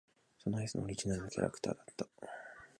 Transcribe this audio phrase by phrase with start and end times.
[0.39, 2.07] そのアイスのオリジナルのキャラクターだった。